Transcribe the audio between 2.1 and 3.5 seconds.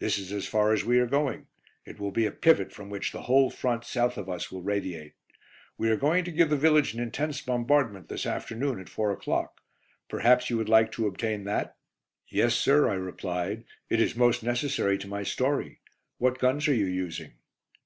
be a pivot from which the whole